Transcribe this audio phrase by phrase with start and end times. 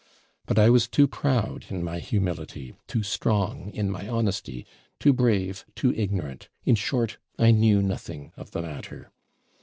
[0.47, 4.65] But I was too proud in my humility, too strong in my honesty,
[4.99, 9.11] too brave, too ignorant; in short, I knew nothing of the matter.